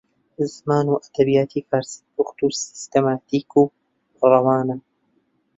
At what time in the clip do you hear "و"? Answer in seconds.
0.89-1.01, 2.47-2.57, 3.59-3.63